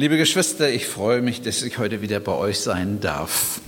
Liebe 0.00 0.16
Geschwister, 0.16 0.70
ich 0.70 0.86
freue 0.86 1.20
mich, 1.20 1.42
dass 1.42 1.60
ich 1.60 1.76
heute 1.76 2.00
wieder 2.00 2.20
bei 2.20 2.32
euch 2.32 2.60
sein 2.60 3.00
darf. 3.02 3.60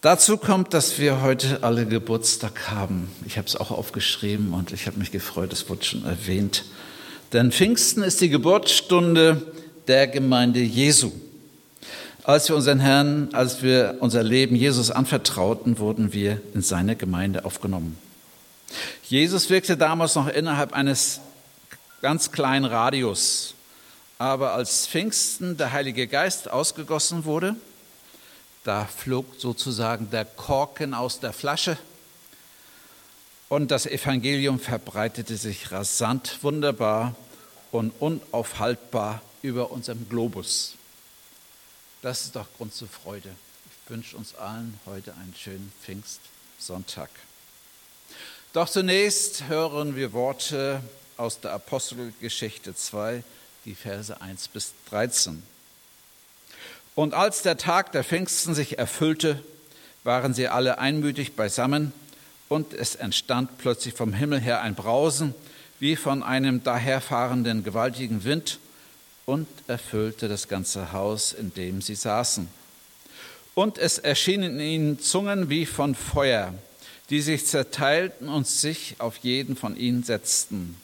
Dazu 0.00 0.38
kommt, 0.38 0.74
dass 0.74 0.98
wir 0.98 1.22
heute 1.22 1.62
alle 1.62 1.86
Geburtstag 1.86 2.68
haben. 2.68 3.08
Ich 3.26 3.38
habe 3.38 3.46
es 3.46 3.54
auch 3.54 3.70
aufgeschrieben 3.70 4.52
und 4.52 4.72
ich 4.72 4.88
habe 4.88 4.98
mich 4.98 5.12
gefreut, 5.12 5.52
es 5.52 5.68
wurde 5.68 5.84
schon 5.84 6.04
erwähnt. 6.04 6.64
Denn 7.32 7.52
Pfingsten 7.52 8.02
ist 8.02 8.20
die 8.22 8.28
Geburtsstunde 8.28 9.40
der 9.86 10.08
Gemeinde 10.08 10.58
Jesu. 10.58 11.12
Als 12.24 12.48
wir 12.48 12.56
unseren 12.56 12.80
Herrn, 12.80 13.28
als 13.34 13.62
wir 13.62 13.98
unser 14.00 14.24
Leben 14.24 14.56
Jesus 14.56 14.90
anvertrauten, 14.90 15.78
wurden 15.78 16.12
wir 16.12 16.40
in 16.54 16.62
seine 16.62 16.96
Gemeinde 16.96 17.44
aufgenommen. 17.44 17.96
Jesus 19.04 19.48
wirkte 19.48 19.76
damals 19.76 20.16
noch 20.16 20.26
innerhalb 20.26 20.72
eines 20.72 21.20
ganz 22.02 22.32
kleinen 22.32 22.64
Radius. 22.64 23.54
Aber 24.18 24.54
als 24.54 24.86
Pfingsten 24.86 25.56
der 25.56 25.72
Heilige 25.72 26.06
Geist 26.06 26.48
ausgegossen 26.48 27.24
wurde, 27.24 27.56
da 28.62 28.86
flog 28.86 29.26
sozusagen 29.38 30.10
der 30.10 30.24
Korken 30.24 30.94
aus 30.94 31.20
der 31.20 31.32
Flasche 31.32 31.76
und 33.48 33.70
das 33.70 33.86
Evangelium 33.86 34.58
verbreitete 34.58 35.36
sich 35.36 35.70
rasant, 35.70 36.38
wunderbar 36.42 37.14
und 37.72 37.92
unaufhaltbar 38.00 39.20
über 39.42 39.70
unserem 39.70 40.08
Globus. 40.08 40.74
Das 42.00 42.24
ist 42.24 42.36
doch 42.36 42.46
Grund 42.56 42.74
zur 42.74 42.88
Freude. 42.88 43.30
Ich 43.66 43.90
wünsche 43.90 44.16
uns 44.16 44.34
allen 44.34 44.78
heute 44.86 45.12
einen 45.14 45.34
schönen 45.36 45.72
Pfingstsonntag. 45.82 47.10
Doch 48.52 48.68
zunächst 48.68 49.48
hören 49.48 49.96
wir 49.96 50.12
Worte 50.12 50.80
aus 51.16 51.40
der 51.40 51.52
Apostelgeschichte 51.52 52.74
2, 52.74 53.22
die 53.64 53.74
Verse 53.74 54.20
1 54.20 54.48
bis 54.48 54.72
13. 54.90 55.42
Und 56.94 57.14
als 57.14 57.42
der 57.42 57.56
Tag 57.56 57.92
der 57.92 58.04
Pfingsten 58.04 58.54
sich 58.54 58.78
erfüllte, 58.78 59.42
waren 60.04 60.34
sie 60.34 60.48
alle 60.48 60.78
einmütig 60.78 61.34
beisammen, 61.34 61.92
und 62.48 62.74
es 62.74 62.94
entstand 62.94 63.58
plötzlich 63.58 63.94
vom 63.94 64.12
Himmel 64.12 64.38
her 64.38 64.60
ein 64.60 64.74
Brausen, 64.74 65.34
wie 65.80 65.96
von 65.96 66.22
einem 66.22 66.62
daherfahrenden 66.62 67.64
gewaltigen 67.64 68.24
Wind, 68.24 68.58
und 69.26 69.48
erfüllte 69.66 70.28
das 70.28 70.48
ganze 70.48 70.92
Haus, 70.92 71.32
in 71.32 71.54
dem 71.54 71.80
sie 71.80 71.94
saßen. 71.94 72.48
Und 73.54 73.78
es 73.78 73.98
erschienen 73.98 74.60
ihnen 74.60 75.00
Zungen 75.00 75.48
wie 75.48 75.64
von 75.64 75.94
Feuer, 75.94 76.52
die 77.10 77.22
sich 77.22 77.46
zerteilten 77.46 78.28
und 78.28 78.46
sich 78.46 78.96
auf 78.98 79.16
jeden 79.18 79.56
von 79.56 79.76
ihnen 79.76 80.02
setzten. 80.02 80.76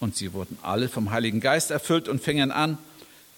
Und 0.00 0.16
sie 0.16 0.32
wurden 0.32 0.58
alle 0.62 0.88
vom 0.88 1.10
Heiligen 1.10 1.40
Geist 1.40 1.70
erfüllt 1.70 2.08
und 2.08 2.22
fingen 2.22 2.50
an, 2.50 2.78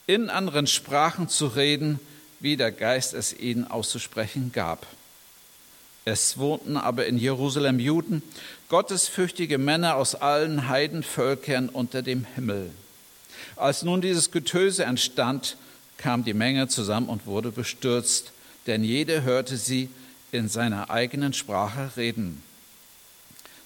in 0.06 0.30
anderen 0.30 0.66
Sprachen 0.66 1.28
zu 1.28 1.48
reden, 1.48 2.00
wie 2.40 2.56
der 2.56 2.72
Geist 2.72 3.14
es 3.14 3.38
ihnen 3.38 3.68
auszusprechen 3.68 4.52
gab. 4.52 4.86
Es 6.04 6.38
wohnten 6.38 6.76
aber 6.76 7.06
in 7.06 7.18
Jerusalem 7.18 7.78
Juden, 7.78 8.22
gottesfürchtige 8.68 9.58
Männer 9.58 9.96
aus 9.96 10.14
allen 10.16 10.68
Heidenvölkern 10.68 11.68
unter 11.68 12.02
dem 12.02 12.24
Himmel. 12.34 12.70
Als 13.56 13.82
nun 13.82 14.00
dieses 14.00 14.30
Getöse 14.30 14.84
entstand, 14.84 15.56
kam 15.98 16.24
die 16.24 16.34
Menge 16.34 16.66
zusammen 16.68 17.08
und 17.08 17.26
wurde 17.26 17.52
bestürzt, 17.52 18.32
denn 18.66 18.82
jeder 18.82 19.22
hörte 19.22 19.56
sie 19.56 19.88
in 20.32 20.48
seiner 20.48 20.90
eigenen 20.90 21.32
Sprache 21.32 21.92
reden. 21.96 22.42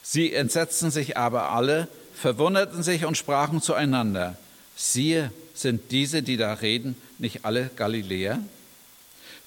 Sie 0.03 0.33
entsetzten 0.33 0.91
sich 0.91 1.16
aber 1.16 1.50
alle, 1.53 1.88
verwunderten 2.17 2.83
sich 2.83 3.05
und 3.05 3.17
sprachen 3.17 3.61
zueinander, 3.61 4.36
siehe, 4.75 5.31
sind 5.55 5.91
diese, 5.91 6.22
die 6.22 6.36
da 6.36 6.53
reden, 6.55 6.97
nicht 7.19 7.45
alle 7.45 7.70
Galiläer? 7.77 8.41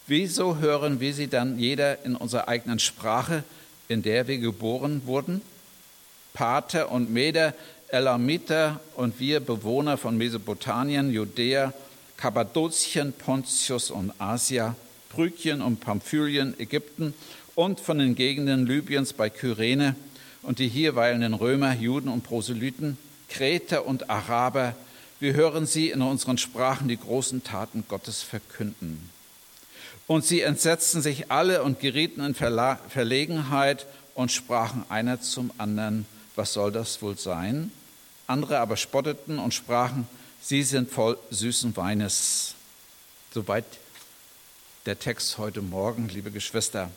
Wieso 0.08 0.58
hören 0.58 1.00
wir 1.00 1.14
sie 1.14 1.28
dann 1.28 1.60
jeder 1.60 2.04
in 2.04 2.16
unserer 2.16 2.48
eigenen 2.48 2.80
Sprache, 2.80 3.44
in 3.88 4.02
der 4.02 4.28
wir 4.28 4.38
geboren 4.40 5.04
wurden? 5.06 5.42
Pater 6.34 6.92
und 6.92 7.12
Meder, 7.12 7.54
Elamiter 7.90 8.80
und 8.96 9.20
wir 9.20 9.40
Bewohner 9.40 9.98
von 9.98 10.18
Mesopotamien, 10.18 11.12
Judäa, 11.12 11.74
Kappadokien, 12.18 13.14
Pontius 13.14 13.92
und 13.92 14.14
Asia, 14.20 14.76
Brykien 15.10 15.62
und 15.62 15.80
Pamphylien, 15.80 16.60
Ägypten 16.60 17.14
und 17.56 17.80
von 17.80 17.98
den 18.00 18.16
Gegenden 18.16 18.66
Libyens 18.66 19.14
bei 19.14 19.30
Kyrene, 19.30 19.96
und 20.42 20.60
die 20.60 20.68
hier 20.68 20.96
weilenden 20.96 21.34
Römer, 21.34 21.74
Juden 21.74 22.10
und 22.10 22.24
Proselyten, 22.24 22.98
Kreter 23.28 23.86
und 23.86 24.10
Araber, 24.10 24.76
wir 25.20 25.34
hören 25.34 25.66
sie 25.66 25.90
in 25.90 26.02
unseren 26.02 26.38
Sprachen 26.38 26.88
die 26.88 26.98
großen 26.98 27.44
Taten 27.44 27.84
Gottes 27.88 28.22
verkünden. 28.22 29.10
Und 30.08 30.26
sie 30.26 30.42
entsetzten 30.42 31.02
sich 31.02 31.30
alle 31.30 31.62
und 31.64 31.80
gerieten 31.80 32.22
in 32.22 32.34
Verlegenheit 32.34 33.86
und 34.16 34.32
sprachen 34.32 34.84
einer 34.90 35.22
zum 35.22 35.52
anderen, 35.58 36.06
was 36.36 36.54
soll 36.54 36.72
das 36.72 37.02
wohl 37.02 37.18
sein? 37.18 37.72
Andere 38.26 38.60
aber 38.60 38.78
spotteten 38.78 39.40
und 39.40 39.54
sprachen, 39.54 40.08
sie 40.42 40.64
sind 40.64 40.90
voll 40.90 41.18
süßen 41.32 41.76
Weines. 41.76 42.56
Soweit 43.34 43.66
der 44.86 44.98
Text 44.98 45.38
heute 45.38 45.62
Morgen, 45.62 46.08
liebe 46.10 46.32
Geschwister. 46.32 46.90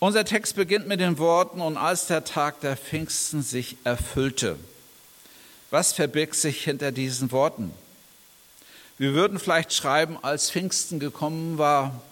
Unser 0.00 0.24
Text 0.24 0.56
beginnt 0.56 0.86
mit 0.86 1.00
den 1.00 1.18
Worten, 1.18 1.60
und 1.60 1.76
als 1.76 2.06
der 2.06 2.24
Tag 2.24 2.60
der 2.60 2.76
Pfingsten 2.76 3.42
sich 3.42 3.76
erfüllte. 3.84 4.56
Was 5.70 5.92
verbirgt 5.92 6.34
sich 6.34 6.64
hinter 6.64 6.92
diesen 6.92 7.32
Worten? 7.32 7.72
Wir 8.98 9.14
würden 9.14 9.38
vielleicht 9.38 9.72
schreiben, 9.72 10.18
als 10.22 10.50
Pfingsten 10.50 11.00
gekommen 11.00 11.58
war. 11.58 12.02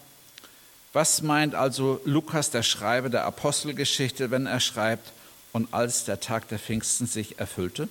Was 0.93 1.23
meint 1.23 1.55
also 1.55 2.01
Lukas, 2.05 2.51
der 2.51 2.63
Schreiber 2.63 3.09
der 3.09 3.25
Apostelgeschichte, 3.25 4.31
wenn 4.31 4.47
er 4.47 4.61
schreibt, 4.61 5.13
und 5.53 5.73
als 5.73 6.05
der 6.05 6.19
Tag 6.19 6.49
der 6.49 6.59
Pfingsten 6.59 7.07
sich 7.07 7.39
erfüllte? 7.39 7.89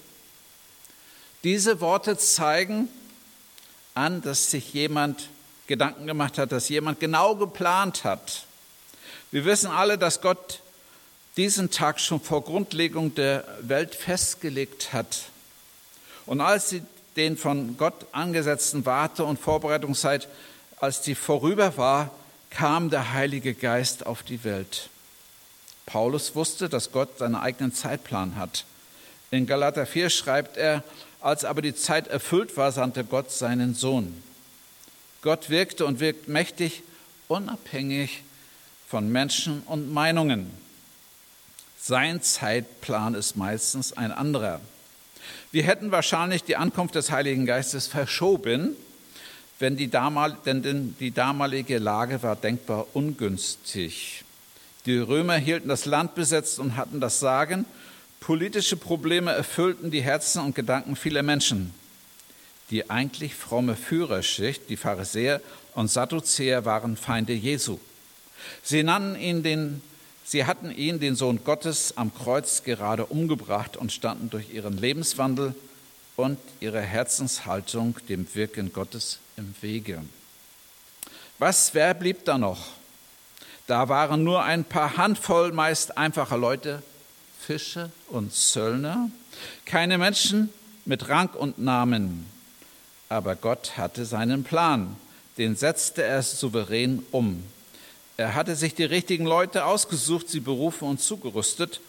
Diese 1.44 1.80
Worte 1.80 2.18
zeigen 2.18 2.90
an, 3.94 4.22
dass 4.22 4.52
sich 4.52 4.74
jemand 4.74 5.30
Gedanken 5.68 6.06
gemacht 6.06 6.38
hat, 6.38 6.52
dass 6.52 6.70
jemand 6.70 7.00
genau 7.00 7.36
geplant 7.36 8.04
hat, 8.04 8.46
wir 9.32 9.46
wissen 9.46 9.72
alle, 9.72 9.98
dass 9.98 10.22
Gott 10.22 10.62
diesen 11.38 11.72
Tag 11.72 12.00
schon 12.00 12.20
vor 12.20 12.44
Grundlegung 12.44 13.16
der 13.16 13.46
Welt 13.62 13.96
festgelegt 13.96 14.92
hat. 14.92 15.24
Und 16.26 16.42
als 16.42 16.70
sie 16.70 16.84
den 17.16 17.38
von 17.38 17.78
Gott 17.78 18.06
angesetzten 18.12 18.86
Warte- 18.86 19.24
und 19.24 19.40
Vorbereitungszeit, 19.40 20.28
als 20.80 21.02
die 21.02 21.16
vorüber 21.16 21.78
war, 21.78 22.12
kam 22.50 22.90
der 22.90 23.14
Heilige 23.14 23.54
Geist 23.54 24.06
auf 24.06 24.24
die 24.24 24.44
Welt. 24.44 24.90
Paulus 25.86 26.36
wusste, 26.36 26.70
dass 26.70 26.92
Gott 26.92 27.18
seinen 27.18 27.36
eigenen 27.36 27.74
Zeitplan 27.74 28.36
hat. 28.36 28.66
In 29.30 29.48
Galater 29.48 29.86
4 29.86 30.10
schreibt 30.10 30.58
er, 30.58 30.84
als 31.22 31.46
aber 31.46 31.62
die 31.62 31.76
Zeit 31.76 32.08
erfüllt 32.08 32.58
war, 32.58 32.72
sandte 32.72 33.04
Gott 33.06 33.32
seinen 33.32 33.76
Sohn. 33.76 34.22
Gott 35.22 35.50
wirkte 35.50 35.86
und 35.86 36.00
wirkt 36.00 36.28
mächtig, 36.28 36.84
unabhängig 37.28 38.24
von 38.92 39.10
Menschen 39.10 39.64
und 39.68 39.94
Meinungen. 39.94 40.52
Sein 41.80 42.22
Zeitplan 42.22 43.16
ist 43.16 43.38
meistens 43.38 43.94
ein 43.94 44.12
anderer. 44.12 44.60
Wir 45.54 45.64
hätten 45.64 45.92
wahrscheinlich 45.92 46.44
die 46.44 46.58
Ankunft 46.58 46.96
des 46.96 47.10
Heiligen 47.10 47.46
Geistes 47.46 47.88
verschoben, 47.88 48.76
wenn 49.60 49.78
die 49.78 49.88
damal, 49.88 50.36
denn 50.46 50.94
die 51.00 51.12
damalige 51.12 51.78
Lage 51.78 52.22
war 52.22 52.36
denkbar 52.36 52.86
ungünstig. 52.92 54.26
Die 54.86 54.98
Römer 54.98 55.38
hielten 55.38 55.70
das 55.70 55.86
Land 55.86 56.14
besetzt 56.14 56.60
und 56.60 56.76
hatten 56.76 57.00
das 57.00 57.22
Sagen. 57.22 57.66
Politische 58.20 58.76
Probleme 58.76 59.32
erfüllten 59.32 59.90
die 59.90 60.02
Herzen 60.02 60.42
und 60.42 60.54
Gedanken 60.54 60.98
vieler 60.98 61.24
Menschen. 61.24 61.74
Die 62.72 62.90
eigentlich 62.90 63.36
fromme 63.36 63.78
Führerschicht, 63.78 64.64
die 64.68 64.76
Pharisäer 64.76 65.40
und 65.76 65.88
Sadduzäer, 65.88 66.66
waren 66.66 66.98
Feinde 66.98 67.32
Jesu. 67.32 67.80
Sie 68.64 68.84
den, 68.84 69.82
sie 70.24 70.46
hatten 70.46 70.72
ihn, 70.72 71.00
den 71.00 71.16
Sohn 71.16 71.44
Gottes, 71.44 71.98
am 71.98 72.14
Kreuz 72.14 72.64
gerade 72.64 73.06
umgebracht 73.06 73.78
und 73.78 73.92
standen 73.92 74.30
durch 74.30 74.54
ihren 74.54 74.78
Lebenswandel 74.78 75.56
und 76.16 76.38
ihre 76.60 76.82
Herzenshaltung 76.82 77.96
dem 78.10 78.28
Wirken 78.36 78.74
Gottes 78.74 79.20
im 79.38 79.54
Wege. 79.62 80.02
Was, 81.40 81.74
wer 81.74 81.94
blieb 81.94 82.26
da 82.26 82.38
noch? 82.38 82.68
Da 83.68 83.90
waren 83.90 84.24
nur 84.24 84.44
ein 84.44 84.64
paar 84.64 84.98
Handvoll 84.98 85.52
meist 85.54 85.98
einfacher 85.98 86.38
Leute, 86.38 86.84
Fische 87.40 87.90
und 88.10 88.34
Zöllner, 88.34 89.10
keine 89.66 89.98
Menschen 89.98 90.50
mit 90.86 91.10
Rang 91.10 91.30
und 91.30 91.58
Namen. 91.58 92.28
Aber 93.10 93.36
Gott 93.36 93.78
hatte 93.78 94.06
seinen 94.06 94.44
Plan, 94.44 94.96
den 95.38 95.56
setzte 95.56 96.04
er 96.04 96.22
souverän 96.22 97.04
um. 97.12 97.44
Er 98.22 98.36
hatte 98.36 98.56
sich 98.56 98.76
die 98.76 98.84
richtigen 98.84 99.26
Leute 99.26 99.66
ausgesucht, 99.66 100.30
sie 100.30 100.42
berufen 100.42 100.88
und 100.88 101.02
zugerüstet. 101.02 101.82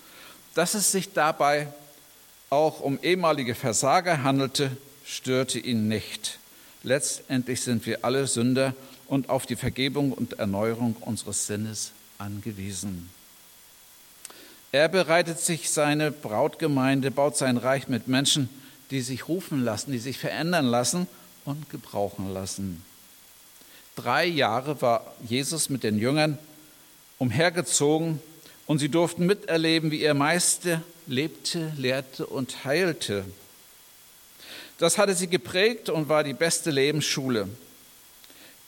Dass 0.54 0.72
es 0.72 0.90
sich 0.90 1.12
dabei 1.12 1.68
auch 2.48 2.80
um 2.80 2.98
ehemalige 3.02 3.54
Versager 3.54 4.22
handelte, 4.22 4.74
störte 5.04 5.58
ihn 5.58 5.88
nicht. 5.88 6.38
Letztendlich 6.84 7.60
sind 7.60 7.84
wir 7.84 8.02
alle 8.02 8.26
Sünder 8.26 8.74
und 9.08 9.28
auf 9.28 9.44
die 9.44 9.56
Vergebung 9.56 10.10
und 10.10 10.38
Erneuerung 10.38 10.96
unseres 11.00 11.46
Sinnes 11.46 11.92
angewiesen. 12.16 13.10
Er 14.72 14.88
bereitet 14.88 15.38
sich 15.38 15.68
seine 15.68 16.10
Brautgemeinde, 16.10 17.10
baut 17.10 17.36
sein 17.36 17.58
Reich 17.58 17.88
mit 17.88 18.08
Menschen, 18.08 18.48
die 18.90 19.02
sich 19.02 19.28
rufen 19.28 19.62
lassen, 19.62 19.92
die 19.92 19.98
sich 19.98 20.16
verändern 20.16 20.64
lassen 20.64 21.08
und 21.44 21.68
gebrauchen 21.68 22.32
lassen. 22.32 22.82
Drei 23.96 24.24
Jahre 24.26 24.80
war 24.80 25.14
Jesus 25.28 25.68
mit 25.68 25.82
den 25.82 25.98
Jüngern 25.98 26.38
umhergezogen 27.18 28.20
und 28.66 28.78
sie 28.78 28.88
durften 28.88 29.26
miterleben, 29.26 29.90
wie 29.90 30.02
er 30.02 30.14
Meister 30.14 30.82
lebte, 31.06 31.72
lehrte 31.76 32.26
und 32.26 32.64
heilte. 32.64 33.24
Das 34.78 34.98
hatte 34.98 35.14
sie 35.14 35.28
geprägt 35.28 35.90
und 35.90 36.08
war 36.08 36.24
die 36.24 36.32
beste 36.32 36.70
Lebensschule. 36.70 37.48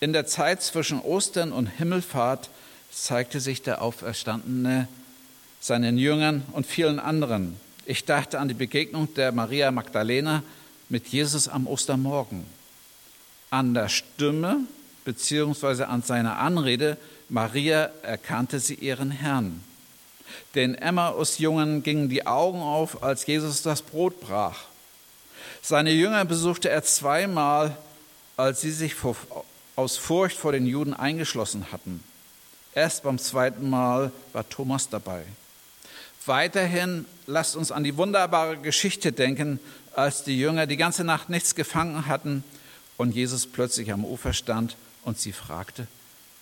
In 0.00 0.12
der 0.12 0.26
Zeit 0.26 0.62
zwischen 0.62 1.00
Ostern 1.00 1.52
und 1.52 1.66
Himmelfahrt 1.66 2.50
zeigte 2.92 3.40
sich 3.40 3.62
der 3.62 3.82
Auferstandene 3.82 4.88
seinen 5.60 5.96
Jüngern 5.96 6.44
und 6.52 6.66
vielen 6.66 7.00
anderen. 7.00 7.58
Ich 7.86 8.04
dachte 8.04 8.38
an 8.38 8.48
die 8.48 8.54
Begegnung 8.54 9.12
der 9.14 9.32
Maria 9.32 9.70
Magdalena 9.70 10.42
mit 10.88 11.08
Jesus 11.08 11.48
am 11.48 11.66
Ostermorgen. 11.66 12.44
An 13.50 13.72
der 13.74 13.88
Stimme 13.88 14.60
bzw. 15.04 15.84
an 15.84 16.02
seiner 16.02 16.38
Anrede 16.38 16.96
Maria 17.28 17.90
erkannte 18.02 18.60
sie 18.60 18.74
ihren 18.74 19.10
Herrn. 19.10 19.62
Den 20.54 20.74
Emmaus-Jungen 20.74 21.82
gingen 21.82 22.08
die 22.08 22.26
Augen 22.26 22.60
auf, 22.60 23.02
als 23.02 23.26
Jesus 23.26 23.62
das 23.62 23.82
Brot 23.82 24.20
brach. 24.20 24.64
Seine 25.62 25.90
Jünger 25.90 26.24
besuchte 26.24 26.68
er 26.68 26.82
zweimal, 26.82 27.76
als 28.36 28.60
sie 28.60 28.72
sich 28.72 28.94
vor, 28.94 29.16
aus 29.76 29.96
Furcht 29.96 30.36
vor 30.36 30.52
den 30.52 30.66
Juden 30.66 30.94
eingeschlossen 30.94 31.72
hatten. 31.72 32.02
Erst 32.74 33.02
beim 33.04 33.18
zweiten 33.18 33.70
Mal 33.70 34.12
war 34.32 34.48
Thomas 34.48 34.88
dabei. 34.88 35.22
Weiterhin 36.26 37.04
lasst 37.26 37.56
uns 37.56 37.70
an 37.70 37.84
die 37.84 37.96
wunderbare 37.96 38.56
Geschichte 38.56 39.12
denken, 39.12 39.60
als 39.94 40.24
die 40.24 40.38
Jünger 40.38 40.66
die 40.66 40.76
ganze 40.76 41.04
Nacht 41.04 41.30
nichts 41.30 41.54
gefangen 41.54 42.06
hatten 42.06 42.42
und 42.96 43.14
Jesus 43.14 43.46
plötzlich 43.46 43.92
am 43.92 44.04
Ufer 44.04 44.32
stand 44.32 44.76
und 45.04 45.18
sie 45.18 45.32
fragte, 45.32 45.86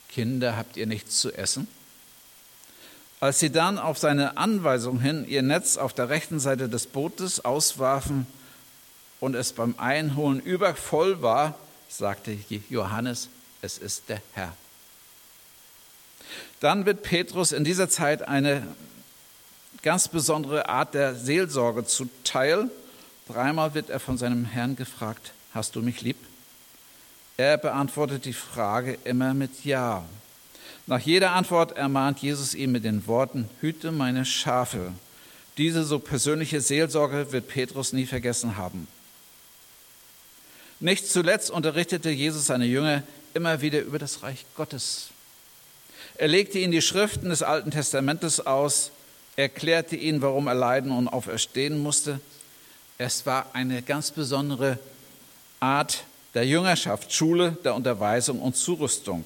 Kinder, 0.08 0.56
habt 0.56 0.76
ihr 0.76 0.86
nichts 0.86 1.20
zu 1.20 1.32
essen? 1.32 1.66
Als 3.20 3.38
sie 3.38 3.50
dann 3.50 3.78
auf 3.78 3.98
seine 3.98 4.36
Anweisung 4.36 5.00
hin 5.00 5.24
ihr 5.28 5.42
Netz 5.42 5.76
auf 5.76 5.92
der 5.92 6.08
rechten 6.08 6.40
Seite 6.40 6.68
des 6.68 6.86
Bootes 6.86 7.44
auswarfen 7.44 8.26
und 9.20 9.36
es 9.36 9.52
beim 9.52 9.76
Einholen 9.78 10.40
übervoll 10.40 11.22
war, 11.22 11.56
sagte 11.88 12.36
Johannes, 12.68 13.28
es 13.60 13.78
ist 13.78 14.08
der 14.08 14.20
Herr. 14.32 14.56
Dann 16.58 16.84
wird 16.84 17.02
Petrus 17.02 17.52
in 17.52 17.64
dieser 17.64 17.88
Zeit 17.88 18.26
eine 18.26 18.66
ganz 19.82 20.08
besondere 20.08 20.68
Art 20.68 20.94
der 20.94 21.14
Seelsorge 21.14 21.84
zuteil. 21.84 22.70
Dreimal 23.28 23.74
wird 23.74 23.90
er 23.90 24.00
von 24.00 24.18
seinem 24.18 24.44
Herrn 24.44 24.76
gefragt, 24.76 25.32
hast 25.54 25.76
du 25.76 25.82
mich 25.82 26.02
lieb? 26.02 26.16
Er 27.36 27.56
beantwortet 27.58 28.24
die 28.24 28.32
Frage 28.32 28.98
immer 29.04 29.34
mit 29.34 29.64
Ja. 29.64 30.04
Nach 30.86 31.00
jeder 31.00 31.32
Antwort 31.32 31.76
ermahnt 31.76 32.18
Jesus 32.18 32.54
ihn 32.54 32.72
mit 32.72 32.84
den 32.84 33.06
Worten, 33.06 33.48
hüte 33.60 33.92
meine 33.92 34.24
Schafe. 34.24 34.92
Diese 35.56 35.84
so 35.84 35.98
persönliche 35.98 36.60
Seelsorge 36.60 37.32
wird 37.32 37.48
Petrus 37.48 37.92
nie 37.92 38.06
vergessen 38.06 38.56
haben. 38.56 38.88
Nicht 40.80 41.08
zuletzt 41.08 41.50
unterrichtete 41.50 42.10
Jesus 42.10 42.46
seine 42.46 42.64
Jünger 42.64 43.02
immer 43.34 43.60
wieder 43.60 43.80
über 43.80 43.98
das 43.98 44.22
Reich 44.22 44.44
Gottes. 44.56 45.08
Er 46.16 46.28
legte 46.28 46.58
ihnen 46.58 46.72
die 46.72 46.82
Schriften 46.82 47.30
des 47.30 47.42
Alten 47.42 47.70
Testamentes 47.70 48.44
aus, 48.44 48.90
erklärte 49.36 49.96
ihnen, 49.96 50.20
warum 50.20 50.48
er 50.48 50.54
leiden 50.54 50.90
und 50.90 51.08
auferstehen 51.08 51.78
musste. 51.78 52.20
Es 52.98 53.24
war 53.24 53.46
eine 53.54 53.82
ganz 53.82 54.10
besondere 54.10 54.78
Art 55.60 56.04
der 56.34 56.46
Jüngerschaft, 56.46 57.12
Schule 57.12 57.56
der 57.64 57.74
Unterweisung 57.74 58.40
und 58.40 58.56
Zurüstung. 58.56 59.24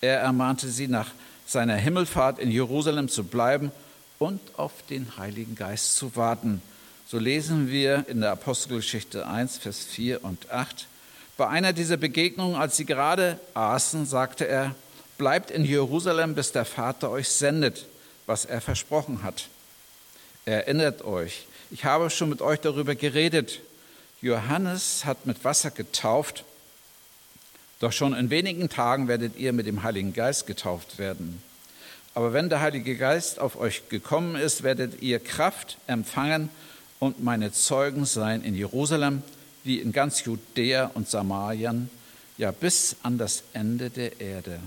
Er 0.00 0.18
ermahnte 0.20 0.68
sie, 0.68 0.88
nach 0.88 1.12
seiner 1.46 1.76
Himmelfahrt 1.76 2.38
in 2.38 2.50
Jerusalem 2.50 3.08
zu 3.08 3.24
bleiben 3.24 3.72
und 4.18 4.40
auf 4.56 4.72
den 4.88 5.16
Heiligen 5.18 5.54
Geist 5.54 5.96
zu 5.96 6.14
warten. 6.16 6.62
So 7.06 7.18
lesen 7.18 7.68
wir 7.68 8.04
in 8.08 8.20
der 8.20 8.32
Apostelgeschichte 8.32 9.26
1, 9.26 9.58
Vers 9.58 9.84
4 9.84 10.24
und 10.24 10.50
8. 10.50 10.86
Bei 11.36 11.48
einer 11.48 11.72
dieser 11.72 11.96
Begegnungen, 11.96 12.54
als 12.54 12.76
sie 12.76 12.84
gerade 12.84 13.40
aßen, 13.54 14.06
sagte 14.06 14.46
er, 14.46 14.74
bleibt 15.18 15.50
in 15.50 15.64
Jerusalem, 15.64 16.34
bis 16.34 16.52
der 16.52 16.64
Vater 16.64 17.10
euch 17.10 17.28
sendet, 17.28 17.86
was 18.26 18.44
er 18.44 18.60
versprochen 18.60 19.22
hat. 19.22 19.48
Erinnert 20.44 21.02
euch, 21.04 21.46
ich 21.70 21.84
habe 21.84 22.10
schon 22.10 22.28
mit 22.28 22.42
euch 22.42 22.60
darüber 22.60 22.94
geredet. 22.94 23.60
Johannes 24.22 25.04
hat 25.04 25.26
mit 25.26 25.44
Wasser 25.44 25.70
getauft, 25.70 26.44
doch 27.78 27.92
schon 27.92 28.14
in 28.14 28.28
wenigen 28.28 28.68
Tagen 28.68 29.08
werdet 29.08 29.38
ihr 29.38 29.52
mit 29.52 29.66
dem 29.66 29.82
Heiligen 29.82 30.12
Geist 30.12 30.46
getauft 30.46 30.98
werden. 30.98 31.42
Aber 32.14 32.32
wenn 32.32 32.50
der 32.50 32.60
Heilige 32.60 32.96
Geist 32.96 33.38
auf 33.38 33.58
euch 33.58 33.88
gekommen 33.88 34.36
ist, 34.36 34.62
werdet 34.62 35.00
ihr 35.00 35.20
Kraft 35.20 35.78
empfangen 35.86 36.50
und 36.98 37.22
meine 37.22 37.52
Zeugen 37.52 38.04
sein 38.04 38.42
in 38.42 38.54
Jerusalem, 38.54 39.22
wie 39.64 39.78
in 39.78 39.92
ganz 39.92 40.24
Judäa 40.24 40.90
und 40.94 41.08
Samarien, 41.08 41.88
ja 42.36 42.50
bis 42.50 42.96
an 43.02 43.16
das 43.16 43.44
Ende 43.52 43.90
der 43.90 44.20
Erde. 44.20 44.60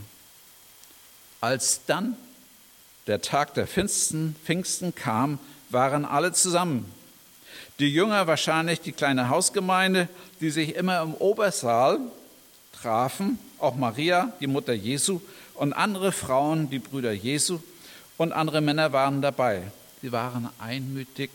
Als 1.41 1.81
dann 1.85 2.15
der 3.07 3.21
Tag 3.21 3.53
der 3.53 3.67
Pfingsten, 3.67 4.35
Pfingsten 4.45 4.95
kam, 4.95 5.37
waren 5.69 6.05
alle 6.05 6.31
zusammen. 6.31 6.91
Die 7.79 7.89
Jünger, 7.89 8.27
wahrscheinlich 8.27 8.81
die 8.81 8.91
kleine 8.91 9.29
Hausgemeinde, 9.29 10.07
die 10.41 10.51
sich 10.51 10.75
immer 10.75 11.01
im 11.01 11.15
Obersaal 11.15 11.99
trafen, 12.71 13.39
auch 13.59 13.75
Maria, 13.75 14.31
die 14.39 14.47
Mutter 14.47 14.73
Jesu, 14.73 15.21
und 15.55 15.73
andere 15.73 16.11
Frauen, 16.11 16.69
die 16.69 16.79
Brüder 16.79 17.11
Jesu, 17.11 17.59
und 18.17 18.31
andere 18.31 18.61
Männer 18.61 18.93
waren 18.93 19.21
dabei. 19.21 19.63
Sie 20.01 20.11
waren 20.11 20.49
einmütig 20.59 21.29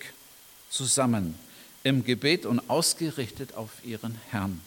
zusammen 0.71 1.35
im 1.83 2.05
Gebet 2.05 2.47
und 2.47 2.69
ausgerichtet 2.69 3.55
auf 3.55 3.71
ihren 3.85 4.21
Herrn. 4.31 4.61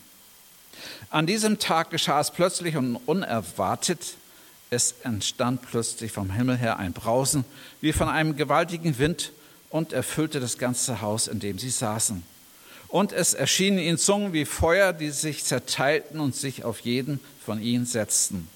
An 1.09 1.27
diesem 1.27 1.59
Tag 1.59 1.89
geschah 1.91 2.19
es 2.19 2.31
plötzlich 2.31 2.75
und 2.75 2.95
unerwartet. 3.05 4.15
Es 4.69 4.95
entstand 5.03 5.61
plötzlich 5.61 6.11
vom 6.11 6.31
Himmel 6.31 6.57
her 6.57 6.79
ein 6.79 6.93
Brausen 6.93 7.45
wie 7.81 7.93
von 7.93 8.09
einem 8.09 8.35
gewaltigen 8.35 8.97
Wind 8.97 9.31
und 9.71 9.93
erfüllte 9.93 10.39
das 10.39 10.57
ganze 10.57 11.01
Haus, 11.01 11.27
in 11.27 11.39
dem 11.39 11.57
sie 11.57 11.69
saßen. 11.69 12.23
Und 12.89 13.13
es 13.13 13.33
erschienen 13.33 13.79
ihnen 13.79 13.97
Zungen 13.97 14.33
wie 14.33 14.45
Feuer, 14.45 14.91
die 14.91 15.11
sich 15.11 15.45
zerteilten 15.45 16.19
und 16.19 16.35
sich 16.35 16.65
auf 16.65 16.81
jeden 16.81 17.21
von 17.43 17.61
ihnen 17.61 17.85
setzten. 17.85 18.49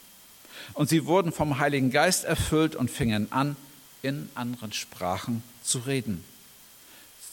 Und 0.74 0.90
sie 0.90 1.06
wurden 1.06 1.32
vom 1.32 1.58
Heiligen 1.60 1.90
Geist 1.90 2.26
erfüllt 2.26 2.76
und 2.76 2.92
fingen 2.92 3.32
an, 3.32 3.56
in 4.02 4.30
anderen 4.36 4.74
Sprachen 4.74 5.42
zu 5.64 5.80
reden. 5.80 6.24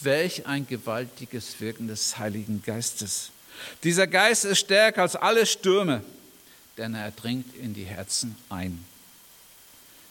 Welch 0.01 0.47
ein 0.47 0.67
gewaltiges 0.67 1.61
Wirken 1.61 1.89
des 1.89 2.19
Heiligen 2.19 2.63
Geistes. 2.65 3.31
Dieser 3.83 4.07
Geist 4.07 4.45
ist 4.45 4.61
stärker 4.61 5.03
als 5.03 5.17
alle 5.17 5.45
Stürme, 5.45 6.03
denn 6.79 6.95
er 6.95 7.11
dringt 7.11 7.55
in 7.57 7.75
die 7.75 7.85
Herzen 7.85 8.37
ein. 8.49 8.85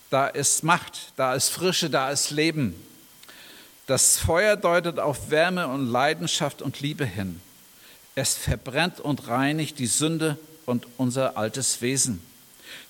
Da 0.10 0.28
ist 0.28 0.64
Macht, 0.64 1.14
da 1.16 1.36
ist 1.36 1.50
Frische, 1.50 1.90
da 1.90 2.12
ist 2.12 2.32
Leben. 2.32 2.76
Das 3.88 4.20
Feuer 4.20 4.56
deutet 4.56 5.00
auf 5.00 5.32
Wärme 5.32 5.68
und 5.68 5.88
Leidenschaft 5.88 6.62
und 6.62 6.80
Liebe 6.82 7.06
hin. 7.06 7.42
Es 8.16 8.36
verbrennt 8.36 9.00
und 9.00 9.28
reinigt 9.28 9.80
die 9.80 9.88
Sünde 9.88 10.38
und 10.66 10.88
unser 10.98 11.38
altes 11.38 11.82
Wesen. 11.82 12.22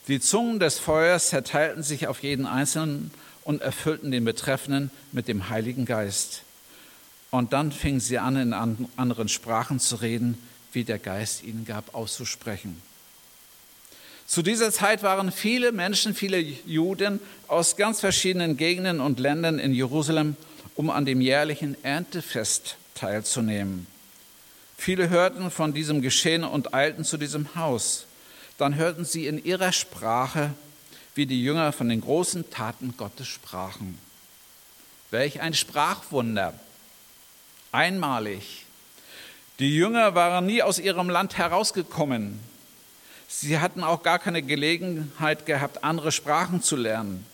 Die 0.07 0.19
Zungen 0.19 0.59
des 0.59 0.79
Feuers 0.79 1.29
zerteilten 1.29 1.83
sich 1.83 2.07
auf 2.07 2.23
jeden 2.23 2.45
Einzelnen 2.45 3.11
und 3.43 3.61
erfüllten 3.61 4.11
den 4.11 4.25
Betreffenden 4.25 4.91
mit 5.11 5.27
dem 5.27 5.49
Heiligen 5.49 5.85
Geist. 5.85 6.43
Und 7.29 7.53
dann 7.53 7.71
fingen 7.71 7.99
sie 7.99 8.19
an, 8.19 8.35
in 8.35 8.53
anderen 8.53 9.29
Sprachen 9.29 9.79
zu 9.79 9.95
reden, 9.95 10.37
wie 10.73 10.83
der 10.83 10.99
Geist 10.99 11.43
ihnen 11.43 11.65
gab, 11.65 11.95
auszusprechen. 11.95 12.81
Zu 14.27 14.41
dieser 14.41 14.71
Zeit 14.71 15.03
waren 15.03 15.31
viele 15.31 15.71
Menschen, 15.71 16.15
viele 16.15 16.39
Juden 16.39 17.19
aus 17.47 17.75
ganz 17.75 17.99
verschiedenen 17.99 18.57
Gegenden 18.57 19.01
und 19.01 19.19
Ländern 19.19 19.59
in 19.59 19.73
Jerusalem 19.73 20.35
um 20.75 20.89
an 20.89 21.05
dem 21.05 21.21
jährlichen 21.21 21.81
Erntefest 21.83 22.77
teilzunehmen. 22.95 23.87
Viele 24.77 25.09
hörten 25.09 25.51
von 25.51 25.73
diesem 25.73 26.01
Geschehen 26.01 26.43
und 26.43 26.73
eilten 26.73 27.05
zu 27.05 27.17
diesem 27.17 27.55
Haus. 27.55 28.05
Dann 28.57 28.75
hörten 28.75 29.05
sie 29.05 29.27
in 29.27 29.43
ihrer 29.43 29.71
Sprache, 29.71 30.53
wie 31.13 31.25
die 31.25 31.43
Jünger 31.43 31.71
von 31.71 31.89
den 31.89 32.01
großen 32.01 32.49
Taten 32.49 32.95
Gottes 32.97 33.27
sprachen. 33.27 33.99
Welch 35.11 35.41
ein 35.41 35.53
Sprachwunder, 35.53 36.53
einmalig. 37.71 38.65
Die 39.59 39.75
Jünger 39.75 40.15
waren 40.15 40.45
nie 40.45 40.63
aus 40.63 40.79
ihrem 40.79 41.09
Land 41.09 41.37
herausgekommen. 41.37 42.39
Sie 43.27 43.59
hatten 43.59 43.83
auch 43.83 44.03
gar 44.03 44.19
keine 44.19 44.41
Gelegenheit 44.41 45.45
gehabt, 45.45 45.83
andere 45.83 46.11
Sprachen 46.11 46.63
zu 46.63 46.75
lernen. 46.75 47.25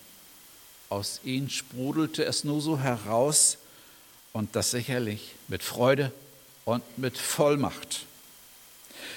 Aus 0.90 1.22
ihnen 1.24 1.50
sprudelte 1.50 2.24
es 2.24 2.44
nur 2.44 2.62
so 2.62 2.80
heraus 2.80 3.58
und 4.34 4.56
das 4.56 4.72
sicherlich 4.72 5.36
mit 5.48 5.64
Freude 5.64 6.12
und 6.66 6.84
mit 6.98 7.18
Vollmacht. 7.18 8.06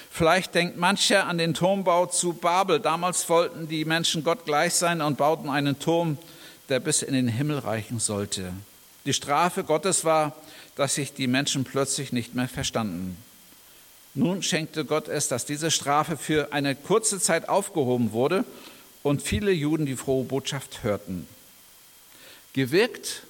Vielleicht 0.09 0.55
denkt 0.55 0.77
mancher 0.77 1.27
an 1.27 1.37
den 1.37 1.53
Turmbau 1.53 2.05
zu 2.05 2.33
Babel. 2.33 2.81
Damals 2.81 3.29
wollten 3.29 3.69
die 3.69 3.85
Menschen 3.85 4.23
Gott 4.23 4.45
gleich 4.45 4.73
sein 4.73 5.01
und 5.01 5.17
bauten 5.17 5.49
einen 5.49 5.79
Turm, 5.79 6.17
der 6.67 6.81
bis 6.81 7.01
in 7.01 7.13
den 7.13 7.29
Himmel 7.29 7.59
reichen 7.59 7.99
sollte. 7.99 8.51
Die 9.05 9.13
Strafe 9.13 9.63
Gottes 9.63 10.03
war, 10.03 10.35
dass 10.75 10.95
sich 10.95 11.13
die 11.13 11.27
Menschen 11.27 11.63
plötzlich 11.63 12.11
nicht 12.11 12.35
mehr 12.35 12.49
verstanden. 12.49 13.17
Nun 14.13 14.43
schenkte 14.43 14.83
Gott 14.83 15.07
es, 15.07 15.29
dass 15.29 15.45
diese 15.45 15.71
Strafe 15.71 16.17
für 16.17 16.51
eine 16.51 16.75
kurze 16.75 17.19
Zeit 17.19 17.47
aufgehoben 17.47 18.11
wurde 18.11 18.43
und 19.03 19.21
viele 19.21 19.51
Juden 19.51 19.85
die 19.85 19.95
frohe 19.95 20.25
Botschaft 20.25 20.83
hörten. 20.83 21.27
Gewirkt 22.53 23.23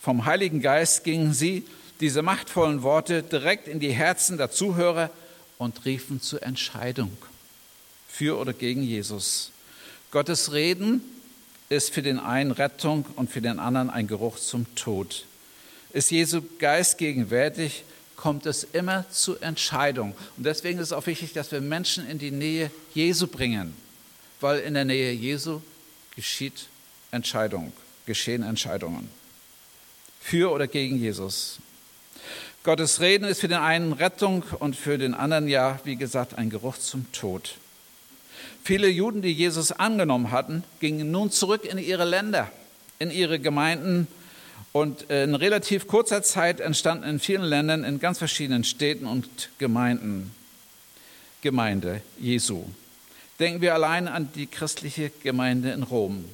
vom 0.00 0.24
Heiligen 0.24 0.62
Geist 0.62 1.04
gingen 1.04 1.34
sie 1.34 1.64
diese 2.00 2.22
machtvollen 2.22 2.82
Worte 2.82 3.22
direkt 3.22 3.68
in 3.68 3.80
die 3.80 3.92
Herzen 3.92 4.38
der 4.38 4.50
Zuhörer 4.50 5.10
und 5.58 5.84
riefen 5.84 6.22
zur 6.22 6.42
Entscheidung 6.42 7.16
für 8.08 8.38
oder 8.38 8.52
gegen 8.52 8.82
Jesus. 8.82 9.50
Gottes 10.10 10.52
Reden 10.52 11.02
ist 11.68 11.92
für 11.92 12.00
den 12.00 12.18
einen 12.18 12.52
Rettung 12.52 13.04
und 13.16 13.30
für 13.30 13.42
den 13.42 13.58
anderen 13.58 13.90
ein 13.90 14.06
Geruch 14.06 14.38
zum 14.38 14.72
Tod. 14.74 15.26
Ist 15.92 16.10
Jesu 16.10 16.40
Geist 16.58 16.96
gegenwärtig, 16.96 17.84
kommt 18.16 18.46
es 18.46 18.64
immer 18.64 19.04
zur 19.10 19.42
Entscheidung. 19.42 20.14
Und 20.36 20.44
deswegen 20.44 20.78
ist 20.78 20.86
es 20.86 20.92
auch 20.92 21.06
wichtig, 21.06 21.34
dass 21.34 21.52
wir 21.52 21.60
Menschen 21.60 22.08
in 22.08 22.18
die 22.18 22.30
Nähe 22.30 22.70
Jesu 22.94 23.26
bringen, 23.26 23.76
weil 24.40 24.60
in 24.60 24.74
der 24.74 24.84
Nähe 24.84 25.12
Jesu 25.12 25.60
geschieht 26.16 26.68
Entscheidung, 27.10 27.72
geschehen 28.06 28.42
Entscheidungen. 28.42 29.08
Für 30.20 30.50
oder 30.52 30.66
gegen 30.66 30.98
Jesus. 30.98 31.58
Gottes 32.64 33.00
Reden 33.00 33.24
ist 33.24 33.40
für 33.40 33.48
den 33.48 33.58
einen 33.58 33.92
Rettung 33.92 34.42
und 34.58 34.76
für 34.76 34.98
den 34.98 35.14
anderen 35.14 35.48
ja, 35.48 35.80
wie 35.84 35.96
gesagt, 35.96 36.36
ein 36.36 36.50
Geruch 36.50 36.76
zum 36.76 37.10
Tod. 37.12 37.54
Viele 38.62 38.88
Juden, 38.88 39.22
die 39.22 39.32
Jesus 39.32 39.72
angenommen 39.72 40.30
hatten, 40.30 40.64
gingen 40.80 41.10
nun 41.10 41.30
zurück 41.30 41.64
in 41.64 41.78
ihre 41.78 42.04
Länder, 42.04 42.50
in 42.98 43.10
ihre 43.10 43.38
Gemeinden 43.38 44.06
und 44.72 45.02
in 45.10 45.34
relativ 45.34 45.86
kurzer 45.86 46.22
Zeit 46.22 46.60
entstanden 46.60 47.08
in 47.08 47.20
vielen 47.20 47.44
Ländern, 47.44 47.84
in 47.84 48.00
ganz 48.00 48.18
verschiedenen 48.18 48.64
Städten 48.64 49.06
und 49.06 49.50
Gemeinden 49.58 50.34
Gemeinde 51.40 52.02
Jesu. 52.18 52.64
Denken 53.38 53.60
wir 53.60 53.72
allein 53.72 54.08
an 54.08 54.30
die 54.34 54.46
christliche 54.46 55.10
Gemeinde 55.22 55.70
in 55.70 55.84
Rom. 55.84 56.24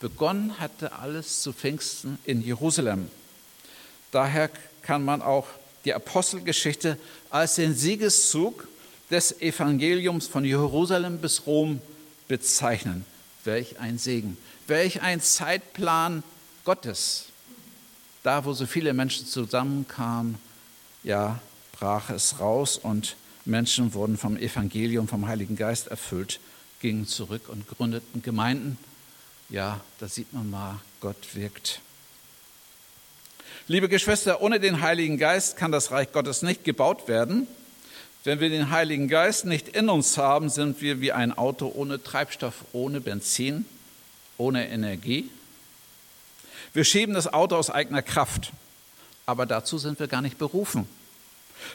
Begonnen 0.00 0.60
hatte 0.60 0.92
alles 0.92 1.42
zu 1.42 1.52
Pfingsten 1.52 2.18
in 2.24 2.42
Jerusalem. 2.42 3.10
Daher 4.12 4.50
kann 4.82 5.04
man 5.04 5.22
auch 5.22 5.46
die 5.84 5.92
Apostelgeschichte 5.92 6.98
als 7.30 7.56
den 7.56 7.74
Siegeszug 7.74 8.68
des 9.10 9.40
Evangeliums 9.40 10.26
von 10.26 10.44
Jerusalem 10.44 11.18
bis 11.18 11.46
Rom 11.46 11.80
bezeichnen. 12.28 13.04
Welch 13.44 13.80
ein 13.80 13.98
Segen, 13.98 14.36
welch 14.66 15.02
ein 15.02 15.20
Zeitplan 15.20 16.22
Gottes. 16.64 17.26
Da, 18.22 18.44
wo 18.44 18.52
so 18.52 18.66
viele 18.66 18.92
Menschen 18.92 19.26
zusammenkamen, 19.26 20.36
ja, 21.02 21.40
brach 21.72 22.10
es 22.10 22.40
raus 22.40 22.76
und 22.76 23.16
Menschen 23.44 23.94
wurden 23.94 24.18
vom 24.18 24.36
Evangelium, 24.36 25.08
vom 25.08 25.26
Heiligen 25.26 25.56
Geist 25.56 25.86
erfüllt, 25.86 26.40
gingen 26.80 27.06
zurück 27.06 27.48
und 27.48 27.66
gründeten 27.66 28.22
Gemeinden. 28.22 28.76
Ja, 29.50 29.80
da 29.98 30.08
sieht 30.08 30.34
man 30.34 30.50
mal, 30.50 30.78
Gott 31.00 31.34
wirkt. 31.34 31.80
Liebe 33.66 33.88
Geschwister, 33.88 34.42
ohne 34.42 34.60
den 34.60 34.82
Heiligen 34.82 35.16
Geist 35.16 35.56
kann 35.56 35.72
das 35.72 35.90
Reich 35.90 36.12
Gottes 36.12 36.42
nicht 36.42 36.64
gebaut 36.64 37.08
werden. 37.08 37.46
Wenn 38.24 38.40
wir 38.40 38.50
den 38.50 38.70
Heiligen 38.70 39.08
Geist 39.08 39.46
nicht 39.46 39.68
in 39.68 39.88
uns 39.88 40.18
haben, 40.18 40.50
sind 40.50 40.82
wir 40.82 41.00
wie 41.00 41.12
ein 41.12 41.36
Auto 41.36 41.72
ohne 41.74 42.02
Treibstoff, 42.02 42.64
ohne 42.72 43.00
Benzin, 43.00 43.64
ohne 44.36 44.68
Energie. 44.68 45.30
Wir 46.74 46.84
schieben 46.84 47.14
das 47.14 47.32
Auto 47.32 47.56
aus 47.56 47.70
eigener 47.70 48.02
Kraft, 48.02 48.52
aber 49.24 49.46
dazu 49.46 49.78
sind 49.78 49.98
wir 49.98 50.08
gar 50.08 50.20
nicht 50.20 50.36
berufen. 50.36 50.86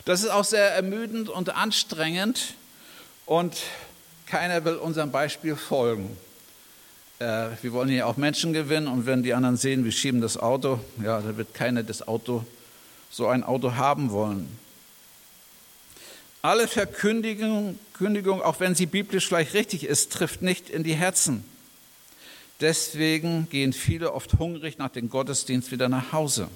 Das 0.06 0.22
ist 0.22 0.30
auch 0.30 0.46
sehr 0.46 0.76
ermüdend 0.76 1.28
und 1.28 1.50
anstrengend 1.56 2.54
und 3.26 3.58
keiner 4.28 4.64
will 4.64 4.76
unserem 4.76 5.12
Beispiel 5.12 5.56
folgen. 5.56 6.16
Äh, 7.20 7.50
wir 7.62 7.74
wollen 7.74 7.90
hier 7.90 8.08
auch 8.08 8.18
Menschen 8.18 8.54
gewinnen 8.54 8.88
und 8.88 9.06
wenn 9.06 9.24
die 9.24 9.34
anderen 9.34 9.58
sehen, 9.58 9.86
wir 9.86 9.92
schieben 9.92 10.22
das 10.22 10.38
Auto, 10.38 10.80
ja, 11.04 11.22
da 11.22 11.38
wird 11.38 11.54
keiner 11.54 11.84
das 11.84 12.08
Auto, 12.08 12.46
so 13.10 13.28
ein 13.28 13.44
Auto 13.44 13.76
haben 13.76 14.12
wollen. 14.12 14.48
Alle 16.42 16.68
Verkündigung, 16.68 17.80
Kündigung, 17.94 18.42
auch 18.42 18.60
wenn 18.60 18.76
sie 18.76 18.86
biblisch 18.86 19.28
vielleicht 19.28 19.54
richtig 19.54 19.86
ist, 19.86 20.12
trifft 20.12 20.42
nicht 20.42 20.70
in 20.70 20.84
die 20.84 20.96
Herzen. 20.96 21.46
Deswegen 22.60 23.48
gehen 23.50 23.74
viele 23.74 24.14
oft 24.14 24.40
hungrig 24.40 24.78
nach 24.78 24.90
dem 24.90 25.10
Gottesdienst 25.10 25.72
wieder 25.72 25.90
nach 25.90 26.12
Hause. 26.12 26.50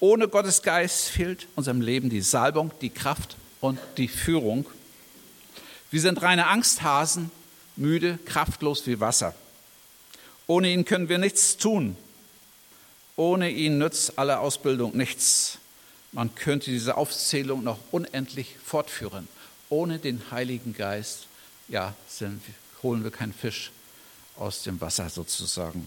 Ohne 0.00 0.28
Gottes 0.28 0.62
Geist 0.62 1.08
fehlt 1.08 1.46
unserem 1.54 1.80
Leben 1.80 2.10
die 2.10 2.20
Salbung, 2.20 2.72
die 2.80 2.90
Kraft 2.90 3.36
und 3.60 3.78
die 3.96 4.08
Führung. 4.08 4.66
Wir 5.90 6.00
sind 6.00 6.20
reine 6.20 6.48
Angsthasen, 6.48 7.30
müde, 7.76 8.18
kraftlos 8.24 8.86
wie 8.86 9.00
Wasser. 9.00 9.34
Ohne 10.46 10.70
ihn 10.70 10.84
können 10.84 11.08
wir 11.08 11.18
nichts 11.18 11.56
tun. 11.56 11.96
Ohne 13.16 13.50
ihn 13.50 13.78
nützt 13.78 14.18
alle 14.18 14.38
Ausbildung 14.38 14.96
nichts. 14.96 15.58
Man 16.12 16.34
könnte 16.34 16.70
diese 16.70 16.96
Aufzählung 16.96 17.62
noch 17.62 17.78
unendlich 17.90 18.56
fortführen. 18.64 19.28
Ohne 19.68 19.98
den 19.98 20.22
Heiligen 20.30 20.74
Geist, 20.74 21.26
ja, 21.68 21.94
sind, 22.08 22.42
holen 22.82 23.04
wir 23.04 23.10
keinen 23.10 23.32
Fisch 23.32 23.70
aus 24.36 24.62
dem 24.62 24.80
Wasser 24.80 25.08
sozusagen. 25.08 25.86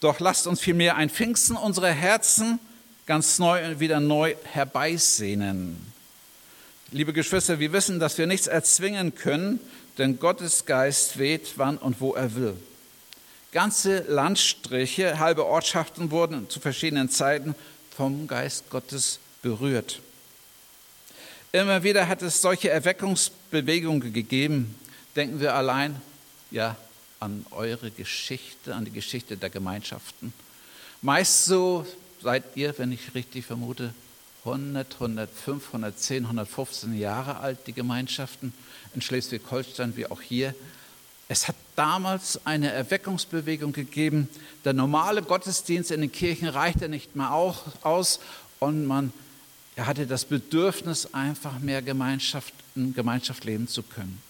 Doch 0.00 0.20
lasst 0.20 0.46
uns 0.46 0.60
vielmehr 0.60 0.96
ein 0.96 1.08
Pfingsten 1.08 1.56
unserer 1.56 1.90
Herzen 1.90 2.58
ganz 3.06 3.38
neu 3.38 3.64
und 3.64 3.80
wieder 3.80 4.00
neu 4.00 4.34
herbeisehnen. 4.52 5.92
Liebe 6.90 7.12
Geschwister, 7.12 7.58
wir 7.60 7.72
wissen, 7.72 7.98
dass 7.98 8.18
wir 8.18 8.26
nichts 8.26 8.46
erzwingen 8.46 9.14
können, 9.14 9.60
denn 9.98 10.18
Gottes 10.18 10.64
Geist 10.64 11.18
weht, 11.18 11.54
wann 11.56 11.78
und 11.78 12.00
wo 12.00 12.14
er 12.14 12.34
will. 12.34 12.56
Ganze 13.52 14.00
Landstriche, 14.08 15.18
halbe 15.18 15.46
Ortschaften 15.46 16.10
wurden 16.10 16.50
zu 16.50 16.60
verschiedenen 16.60 17.08
Zeiten 17.08 17.54
vom 17.96 18.26
Geist 18.26 18.68
Gottes 18.70 19.18
berührt. 19.42 20.00
Immer 21.52 21.82
wieder 21.82 22.08
hat 22.08 22.20
es 22.20 22.42
solche 22.42 22.68
Erweckungsbewegungen 22.68 24.12
gegeben. 24.12 24.74
Denken 25.14 25.40
wir 25.40 25.54
allein 25.54 26.00
ja, 26.50 26.76
an 27.20 27.46
eure 27.50 27.90
Geschichte, 27.90 28.74
an 28.74 28.84
die 28.84 28.90
Geschichte 28.90 29.36
der 29.36 29.48
Gemeinschaften. 29.48 30.34
Meist 31.00 31.46
so 31.46 31.86
seid 32.22 32.44
ihr, 32.56 32.76
wenn 32.78 32.92
ich 32.92 33.14
richtig 33.14 33.46
vermute, 33.46 33.94
100, 34.46 34.94
105, 34.94 35.66
110, 35.66 36.24
115 36.24 36.98
Jahre 36.98 37.38
alt, 37.38 37.66
die 37.66 37.72
Gemeinschaften 37.72 38.52
in 38.94 39.02
Schleswig-Holstein 39.02 39.96
wie 39.96 40.06
auch 40.06 40.22
hier. 40.22 40.54
Es 41.28 41.48
hat 41.48 41.56
damals 41.74 42.46
eine 42.46 42.70
Erweckungsbewegung 42.70 43.72
gegeben. 43.72 44.28
Der 44.64 44.72
normale 44.72 45.22
Gottesdienst 45.22 45.90
in 45.90 46.00
den 46.00 46.12
Kirchen 46.12 46.48
reichte 46.48 46.88
nicht 46.88 47.16
mehr 47.16 47.32
auch 47.32 47.62
aus 47.82 48.20
und 48.60 48.86
man 48.86 49.12
hatte 49.76 50.06
das 50.06 50.24
Bedürfnis, 50.24 51.12
einfach 51.12 51.58
mehr 51.58 51.82
Gemeinschaft, 51.82 52.54
Gemeinschaft 52.74 53.44
leben 53.44 53.68
zu 53.68 53.82
können. 53.82 54.22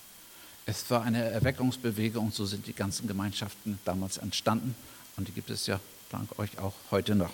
Es 0.64 0.90
war 0.90 1.02
eine 1.02 1.22
Erweckungsbewegung 1.22 2.32
so 2.32 2.44
sind 2.46 2.66
die 2.66 2.72
ganzen 2.72 3.06
Gemeinschaften 3.06 3.78
damals 3.84 4.18
entstanden 4.18 4.74
und 5.16 5.28
die 5.28 5.32
gibt 5.32 5.50
es 5.50 5.66
ja 5.66 5.78
dank 6.10 6.38
euch 6.38 6.58
auch 6.58 6.74
heute 6.90 7.14
noch. 7.14 7.30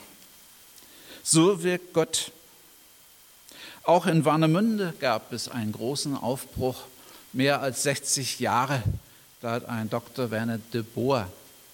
So 1.22 1.62
wirkt 1.62 1.94
Gott 1.94 2.32
auch 3.84 4.06
in 4.06 4.24
Warnemünde 4.24 4.94
gab 5.00 5.32
es 5.32 5.48
einen 5.48 5.72
großen 5.72 6.16
Aufbruch, 6.16 6.82
mehr 7.32 7.60
als 7.60 7.82
60 7.82 8.40
Jahre. 8.40 8.82
Da 9.40 9.52
hat 9.52 9.68
ein 9.68 9.90
Dr. 9.90 10.30
Werner 10.30 10.58
de 10.72 10.82
Boer 10.82 11.28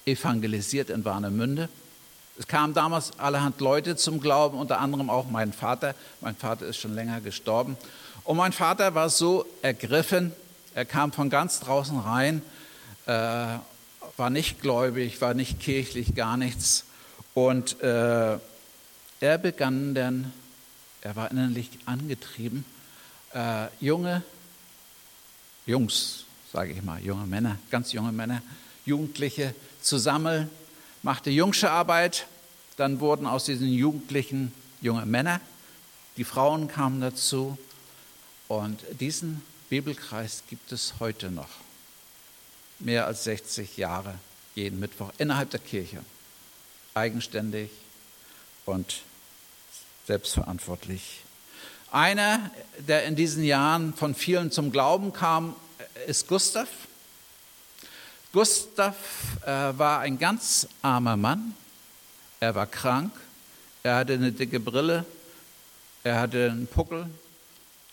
evangelisiert 0.06 0.90
in 0.90 1.04
Warnemünde. 1.04 1.68
Es 2.38 2.46
kamen 2.46 2.72
damals 2.72 3.18
allerhand 3.18 3.60
Leute 3.60 3.96
zum 3.96 4.20
Glauben, 4.20 4.58
unter 4.58 4.78
anderem 4.80 5.10
auch 5.10 5.28
mein 5.28 5.52
Vater. 5.52 5.94
Mein 6.20 6.36
Vater 6.36 6.66
ist 6.66 6.78
schon 6.78 6.94
länger 6.94 7.20
gestorben. 7.20 7.76
Und 8.24 8.36
mein 8.36 8.52
Vater 8.52 8.94
war 8.94 9.10
so 9.10 9.44
ergriffen, 9.62 10.32
er 10.74 10.84
kam 10.84 11.12
von 11.12 11.30
ganz 11.30 11.60
draußen 11.60 11.98
rein, 11.98 12.42
äh, 13.06 13.12
war 14.16 14.30
nicht 14.30 14.60
gläubig, 14.60 15.20
war 15.20 15.34
nicht 15.34 15.60
kirchlich, 15.60 16.14
gar 16.14 16.36
nichts. 16.36 16.84
Und 17.34 17.80
äh, 17.82 18.38
er 19.20 19.38
begann 19.38 19.94
dann 19.94 20.32
Er 21.02 21.16
war 21.16 21.30
innerlich 21.30 21.70
angetrieben, 21.86 22.64
äh, 23.32 23.66
junge 23.80 24.22
Jungs, 25.66 26.24
sage 26.52 26.72
ich 26.72 26.82
mal, 26.82 27.00
junge 27.02 27.26
Männer, 27.26 27.58
ganz 27.70 27.92
junge 27.92 28.10
Männer, 28.10 28.42
Jugendliche 28.86 29.54
zu 29.82 29.98
sammeln, 29.98 30.50
machte 31.02 31.30
jungsche 31.30 31.70
Arbeit. 31.70 32.26
Dann 32.76 33.00
wurden 33.00 33.26
aus 33.26 33.44
diesen 33.44 33.68
Jugendlichen 33.68 34.52
junge 34.80 35.04
Männer, 35.04 35.40
die 36.16 36.24
Frauen 36.24 36.68
kamen 36.68 37.00
dazu. 37.00 37.58
Und 38.48 38.80
diesen 38.98 39.42
Bibelkreis 39.68 40.42
gibt 40.48 40.72
es 40.72 40.94
heute 41.00 41.30
noch. 41.30 41.50
Mehr 42.78 43.06
als 43.06 43.24
60 43.24 43.76
Jahre, 43.76 44.14
jeden 44.54 44.80
Mittwoch, 44.80 45.12
innerhalb 45.18 45.50
der 45.50 45.60
Kirche. 45.60 46.02
Eigenständig 46.94 47.70
und 48.64 49.02
selbstverantwortlich. 50.08 51.20
Einer, 51.92 52.50
der 52.78 53.04
in 53.04 53.14
diesen 53.14 53.44
Jahren 53.44 53.92
von 53.92 54.14
vielen 54.14 54.50
zum 54.50 54.72
Glauben 54.72 55.12
kam, 55.12 55.54
ist 56.06 56.28
Gustav. 56.28 56.68
Gustav 58.32 58.96
äh, 59.42 59.50
war 59.50 60.00
ein 60.00 60.18
ganz 60.18 60.66
armer 60.80 61.18
Mann. 61.18 61.54
Er 62.40 62.54
war 62.54 62.66
krank. 62.66 63.12
Er 63.82 63.96
hatte 63.96 64.14
eine 64.14 64.32
dicke 64.32 64.60
Brille. 64.60 65.04
Er 66.04 66.20
hatte 66.20 66.50
einen 66.50 66.66
Puckel. 66.66 67.06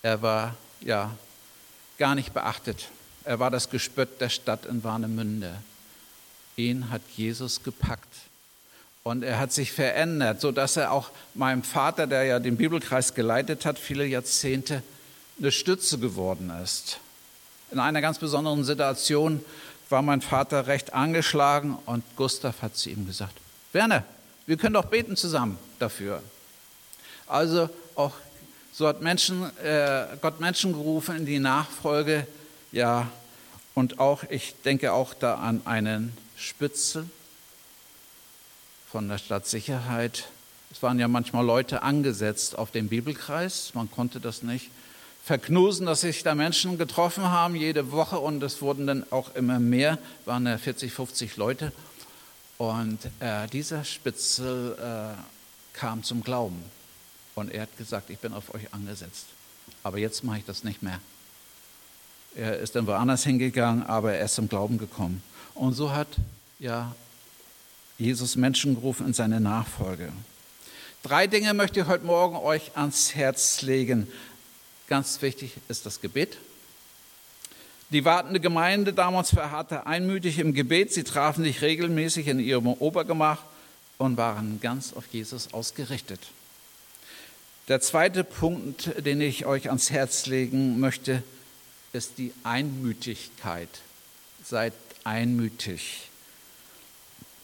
Er 0.02 0.22
war 0.22 0.56
ja 0.80 1.14
gar 1.98 2.14
nicht 2.14 2.32
beachtet. 2.32 2.88
Er 3.24 3.40
war 3.40 3.50
das 3.50 3.68
Gespött 3.68 4.20
der 4.22 4.30
Stadt 4.30 4.64
in 4.64 4.82
Warnemünde. 4.84 5.54
Ihn 6.56 6.88
hat 6.88 7.02
Jesus 7.14 7.62
gepackt 7.62 8.14
und 9.06 9.22
er 9.22 9.38
hat 9.38 9.52
sich 9.52 9.70
verändert, 9.70 10.40
sodass 10.40 10.76
er 10.76 10.90
auch 10.90 11.10
meinem 11.34 11.62
Vater, 11.62 12.08
der 12.08 12.24
ja 12.24 12.40
den 12.40 12.56
Bibelkreis 12.56 13.14
geleitet 13.14 13.64
hat, 13.64 13.78
viele 13.78 14.04
Jahrzehnte, 14.04 14.82
eine 15.38 15.52
Stütze 15.52 15.98
geworden 15.98 16.50
ist. 16.64 16.98
In 17.70 17.78
einer 17.78 18.00
ganz 18.00 18.18
besonderen 18.18 18.64
Situation 18.64 19.44
war 19.90 20.02
mein 20.02 20.22
Vater 20.22 20.66
recht 20.66 20.92
angeschlagen 20.92 21.78
und 21.86 22.02
Gustav 22.16 22.62
hat 22.62 22.76
zu 22.76 22.90
ihm 22.90 23.06
gesagt, 23.06 23.34
Werner, 23.72 24.02
wir 24.44 24.56
können 24.56 24.74
doch 24.74 24.86
beten 24.86 25.14
zusammen 25.14 25.56
dafür. 25.78 26.20
Also 27.28 27.70
auch 27.94 28.14
so 28.72 28.88
hat 28.88 29.02
Menschen, 29.02 29.56
äh, 29.62 30.06
Gott 30.20 30.40
Menschen 30.40 30.72
gerufen 30.72 31.16
in 31.16 31.26
die 31.26 31.38
Nachfolge, 31.38 32.26
ja, 32.72 33.08
und 33.72 34.00
auch, 34.00 34.24
ich 34.30 34.56
denke 34.64 34.92
auch 34.92 35.14
da 35.14 35.36
an 35.36 35.62
einen 35.64 36.12
Spitzel, 36.36 37.08
von 38.90 39.08
der 39.08 39.18
Stadtsicherheit. 39.18 40.28
Es 40.70 40.82
waren 40.82 40.98
ja 40.98 41.08
manchmal 41.08 41.44
Leute 41.44 41.82
angesetzt 41.82 42.56
auf 42.56 42.70
den 42.70 42.88
Bibelkreis. 42.88 43.72
Man 43.74 43.90
konnte 43.90 44.20
das 44.20 44.42
nicht 44.42 44.70
verknusen, 45.24 45.86
dass 45.86 46.02
sich 46.02 46.22
da 46.22 46.34
Menschen 46.34 46.78
getroffen 46.78 47.24
haben 47.24 47.56
jede 47.56 47.90
Woche 47.90 48.18
und 48.18 48.42
es 48.44 48.62
wurden 48.62 48.86
dann 48.86 49.04
auch 49.10 49.34
immer 49.34 49.58
mehr, 49.58 49.98
waren 50.24 50.46
ja 50.46 50.56
40, 50.56 50.92
50 50.92 51.36
Leute. 51.36 51.72
Und 52.58 52.98
äh, 53.20 53.48
dieser 53.48 53.84
Spitzel 53.84 54.76
äh, 54.78 55.76
kam 55.76 56.04
zum 56.04 56.22
Glauben 56.22 56.62
und 57.34 57.52
er 57.52 57.62
hat 57.62 57.76
gesagt, 57.76 58.10
ich 58.10 58.18
bin 58.18 58.32
auf 58.32 58.54
euch 58.54 58.72
angesetzt. 58.72 59.26
Aber 59.82 59.98
jetzt 59.98 60.22
mache 60.24 60.38
ich 60.38 60.44
das 60.44 60.62
nicht 60.62 60.82
mehr. 60.82 61.00
Er 62.36 62.58
ist 62.58 62.76
dann 62.76 62.86
woanders 62.86 63.24
hingegangen, 63.24 63.82
aber 63.84 64.14
er 64.14 64.24
ist 64.24 64.36
zum 64.36 64.48
Glauben 64.48 64.78
gekommen. 64.78 65.22
Und 65.54 65.72
so 65.72 65.92
hat 65.92 66.08
ja 66.58 66.94
Jesus 67.98 68.36
Menschen 68.36 68.74
gerufen 68.74 69.06
in 69.06 69.14
seine 69.14 69.40
Nachfolge. 69.40 70.12
Drei 71.02 71.26
Dinge 71.26 71.54
möchte 71.54 71.80
ich 71.80 71.86
heute 71.86 72.04
Morgen 72.04 72.36
euch 72.36 72.76
ans 72.76 73.14
Herz 73.14 73.62
legen. 73.62 74.08
Ganz 74.88 75.22
wichtig 75.22 75.52
ist 75.68 75.86
das 75.86 76.00
Gebet. 76.00 76.36
Die 77.90 78.04
wartende 78.04 78.40
Gemeinde 78.40 78.92
damals 78.92 79.30
verharrte 79.30 79.86
einmütig 79.86 80.38
im 80.38 80.52
Gebet. 80.52 80.92
Sie 80.92 81.04
trafen 81.04 81.44
sich 81.44 81.62
regelmäßig 81.62 82.26
in 82.26 82.40
ihrem 82.40 82.66
Obergemach 82.66 83.42
und 83.98 84.16
waren 84.16 84.60
ganz 84.60 84.92
auf 84.92 85.04
Jesus 85.12 85.54
ausgerichtet. 85.54 86.20
Der 87.68 87.80
zweite 87.80 88.24
Punkt, 88.24 88.90
den 89.04 89.20
ich 89.20 89.46
euch 89.46 89.68
ans 89.68 89.90
Herz 89.90 90.26
legen 90.26 90.80
möchte, 90.80 91.22
ist 91.92 92.18
die 92.18 92.32
Einmütigkeit. 92.42 93.68
Seid 94.44 94.74
einmütig. 95.04 96.08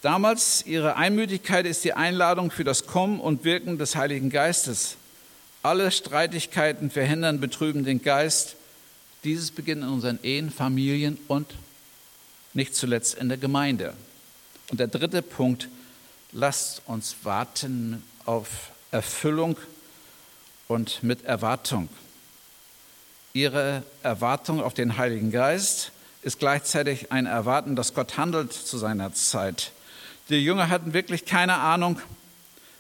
Damals 0.03 0.67
ihre 0.67 0.97
Einmütigkeit 0.97 1.65
ist 1.65 1.85
die 1.85 1.93
Einladung 1.93 2.51
für 2.51 2.65
das 2.65 2.89
Kommen 2.89 3.21
und 3.21 3.45
Wirken 3.45 3.79
des 3.79 3.95
Heiligen 3.95 4.31
Geistes. 4.31 4.97
Alle 5.63 5.93
Streitigkeiten 5.93 6.91
verhindern, 6.91 7.39
betrüben 7.39 7.85
den 7.85 8.03
Geist. 8.03 8.57
Dieses 9.23 9.53
beginnt 9.53 9.85
in 9.85 9.89
unseren 9.89 10.19
Ehen, 10.25 10.51
Familien 10.51 11.19
und 11.29 11.55
nicht 12.53 12.75
zuletzt 12.75 13.15
in 13.15 13.29
der 13.29 13.39
Gemeinde. 13.39 13.95
Und 14.73 14.81
der 14.81 14.89
dritte 14.89 15.23
Punkt, 15.23 15.69
lasst 16.33 16.83
uns 16.87 17.15
warten 17.23 18.03
auf 18.25 18.73
Erfüllung 18.91 19.57
und 20.67 21.05
mit 21.05 21.25
Erwartung. 21.25 21.89
Ihre 23.35 23.85
Erwartung 24.03 24.65
auf 24.65 24.75
den 24.75 24.97
Heiligen 24.97 25.31
Geist 25.31 25.93
ist 26.23 26.41
gleichzeitig 26.41 27.13
ein 27.13 27.27
Erwarten, 27.27 27.77
dass 27.77 27.95
Gott 27.95 28.17
handelt 28.17 28.53
zu 28.53 28.79
seiner 28.79 29.15
Zeit. 29.15 29.71
Die 30.29 30.37
Jünger 30.37 30.69
hatten 30.69 30.93
wirklich 30.93 31.25
keine 31.25 31.57
Ahnung, 31.57 32.01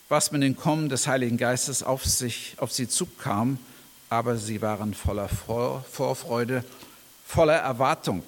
was 0.09 0.31
mit 0.31 0.43
dem 0.43 0.57
Kommen 0.57 0.89
des 0.89 1.07
Heiligen 1.07 1.39
Geistes 1.39 1.83
auf, 1.83 2.05
sich, 2.05 2.55
auf 2.59 2.71
sie 2.73 2.89
zukam, 2.89 3.59
aber 4.11 4.37
sie 4.37 4.63
waren 4.63 4.95
voller 4.95 5.29
Vor 5.29 5.85
Vorfreude, 5.91 6.65
voller 7.27 7.57
Erwartung. 7.57 8.23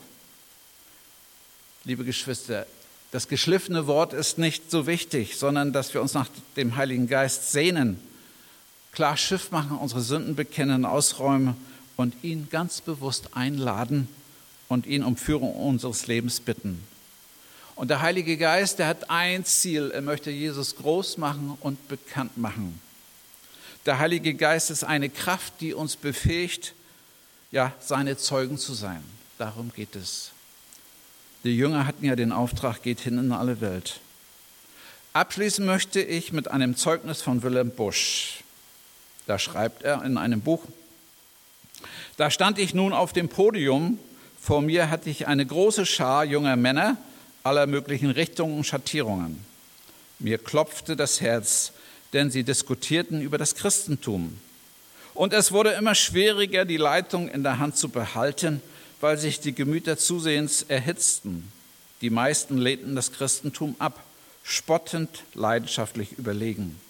Liebe 1.84 2.04
Geschwister, 2.04 2.66
das 3.12 3.28
geschliffene 3.28 3.86
Wort 3.86 4.12
ist 4.12 4.38
nicht 4.38 4.70
so 4.70 4.86
wichtig, 4.88 5.36
sondern 5.36 5.72
dass 5.72 5.94
wir 5.94 6.02
uns 6.02 6.14
nach 6.14 6.28
dem 6.56 6.76
Heiligen 6.76 7.06
Geist 7.06 7.52
sehnen, 7.52 8.00
klar 8.90 9.16
Schiff 9.16 9.52
machen, 9.52 9.76
unsere 9.78 10.00
Sünden 10.00 10.34
bekennen, 10.34 10.84
ausräumen 10.84 11.56
und 11.96 12.14
ihn 12.24 12.48
ganz 12.50 12.80
bewusst 12.80 13.36
einladen 13.36 14.08
und 14.68 14.86
ihn 14.86 15.04
um 15.04 15.16
Führung 15.16 15.54
unseres 15.54 16.08
Lebens 16.08 16.40
bitten. 16.40 16.82
Und 17.76 17.88
der 17.88 18.00
Heilige 18.00 18.36
Geist, 18.36 18.78
der 18.78 18.86
hat 18.86 19.10
ein 19.10 19.44
Ziel, 19.44 19.90
er 19.92 20.02
möchte 20.02 20.30
Jesus 20.30 20.76
groß 20.76 21.18
machen 21.18 21.56
und 21.60 21.88
bekannt 21.88 22.36
machen. 22.36 22.80
Der 23.86 23.98
Heilige 23.98 24.34
Geist 24.34 24.70
ist 24.70 24.84
eine 24.84 25.10
Kraft, 25.10 25.54
die 25.60 25.74
uns 25.74 25.96
befähigt, 25.96 26.74
ja, 27.50 27.72
seine 27.80 28.16
Zeugen 28.16 28.58
zu 28.58 28.74
sein. 28.74 29.02
Darum 29.38 29.72
geht 29.74 29.96
es. 29.96 30.30
Die 31.42 31.56
Jünger 31.56 31.86
hatten 31.86 32.04
ja 32.04 32.16
den 32.16 32.32
Auftrag, 32.32 32.82
geht 32.82 33.00
hin 33.00 33.18
in 33.18 33.32
alle 33.32 33.60
Welt. 33.60 34.00
Abschließen 35.12 35.64
möchte 35.64 36.00
ich 36.00 36.32
mit 36.32 36.50
einem 36.50 36.76
Zeugnis 36.76 37.22
von 37.22 37.42
Willem 37.42 37.70
Busch. 37.70 38.42
Da 39.26 39.38
schreibt 39.38 39.82
er 39.82 40.02
in 40.02 40.16
einem 40.16 40.40
Buch, 40.40 40.62
da 42.16 42.30
stand 42.30 42.58
ich 42.58 42.74
nun 42.74 42.92
auf 42.92 43.12
dem 43.12 43.28
Podium, 43.28 43.98
vor 44.40 44.62
mir 44.62 44.90
hatte 44.90 45.10
ich 45.10 45.26
eine 45.26 45.44
große 45.44 45.86
Schar 45.86 46.24
junger 46.24 46.56
Männer, 46.56 46.96
aller 47.44 47.66
möglichen 47.66 48.10
Richtungen 48.10 48.56
und 48.56 48.64
Schattierungen. 48.64 49.44
Mir 50.18 50.38
klopfte 50.38 50.96
das 50.96 51.20
Herz, 51.20 51.72
denn 52.14 52.30
sie 52.30 52.42
diskutierten 52.42 53.20
über 53.20 53.36
das 53.36 53.54
Christentum. 53.54 54.38
Und 55.12 55.34
es 55.34 55.52
wurde 55.52 55.72
immer 55.72 55.94
schwieriger, 55.94 56.64
die 56.64 56.78
Leitung 56.78 57.28
in 57.28 57.42
der 57.42 57.58
Hand 57.58 57.76
zu 57.76 57.90
behalten, 57.90 58.62
weil 59.00 59.18
sich 59.18 59.40
die 59.40 59.54
Gemüter 59.54 59.98
zusehends 59.98 60.62
erhitzten. 60.62 61.52
Die 62.00 62.10
meisten 62.10 62.56
lehnten 62.56 62.96
das 62.96 63.12
Christentum 63.12 63.76
ab, 63.78 64.02
spottend, 64.42 65.24
leidenschaftlich 65.34 66.12
überlegen. 66.12 66.80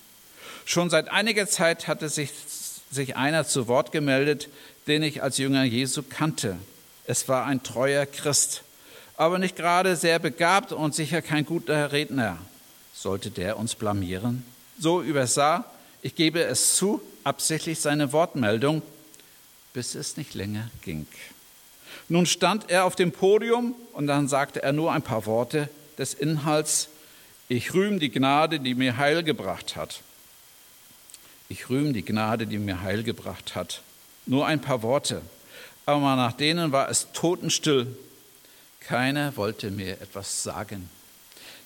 Schon 0.64 0.88
seit 0.88 1.08
einiger 1.08 1.48
Zeit 1.48 1.88
hatte 1.88 2.08
sich, 2.08 2.30
sich 2.90 3.16
einer 3.16 3.44
zu 3.44 3.66
Wort 3.66 3.90
gemeldet, 3.90 4.48
den 4.86 5.02
ich 5.02 5.22
als 5.22 5.38
Jünger 5.38 5.64
Jesu 5.64 6.02
kannte. 6.08 6.56
Es 7.06 7.28
war 7.28 7.44
ein 7.44 7.62
treuer 7.62 8.06
Christ, 8.06 8.62
aber 9.16 9.38
nicht 9.38 9.56
gerade 9.56 9.96
sehr 9.96 10.18
begabt 10.18 10.72
und 10.72 10.94
sicher 10.94 11.22
kein 11.22 11.46
guter 11.46 11.92
Redner. 11.92 12.38
Sollte 12.94 13.30
der 13.30 13.58
uns 13.58 13.74
blamieren? 13.74 14.44
So 14.78 15.02
übersah, 15.02 15.64
ich 16.02 16.14
gebe 16.14 16.42
es 16.42 16.76
zu, 16.76 17.00
absichtlich 17.22 17.80
seine 17.80 18.12
Wortmeldung, 18.12 18.82
bis 19.72 19.94
es 19.94 20.16
nicht 20.16 20.34
länger 20.34 20.70
ging. 20.82 21.06
Nun 22.08 22.26
stand 22.26 22.70
er 22.70 22.84
auf 22.84 22.96
dem 22.96 23.12
Podium 23.12 23.74
und 23.92 24.06
dann 24.06 24.28
sagte 24.28 24.62
er 24.62 24.72
nur 24.72 24.92
ein 24.92 25.02
paar 25.02 25.26
Worte 25.26 25.68
des 25.96 26.14
Inhalts, 26.14 26.88
ich 27.48 27.74
rühme 27.74 27.98
die 27.98 28.10
Gnade, 28.10 28.58
die 28.58 28.74
mir 28.74 28.96
Heil 28.96 29.22
gebracht 29.22 29.76
hat. 29.76 30.00
Ich 31.48 31.68
rühme 31.68 31.92
die 31.92 32.04
Gnade, 32.04 32.46
die 32.46 32.58
mir 32.58 32.80
Heil 32.80 33.02
gebracht 33.02 33.54
hat. 33.54 33.82
Nur 34.26 34.46
ein 34.46 34.60
paar 34.60 34.82
Worte, 34.82 35.22
aber 35.86 36.16
nach 36.16 36.32
denen 36.32 36.72
war 36.72 36.88
es 36.88 37.08
totenstill 37.12 37.86
keiner 38.86 39.36
wollte 39.36 39.70
mir 39.70 40.00
etwas 40.00 40.42
sagen. 40.42 40.88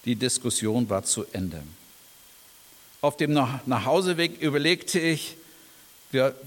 Die 0.05 0.17
Diskussion 0.17 0.89
war 0.89 1.03
zu 1.03 1.25
Ende. 1.33 1.63
Auf 3.01 3.17
dem 3.17 3.33
Nachhauseweg 3.33 4.41
überlegte 4.41 4.99
ich, 4.99 5.37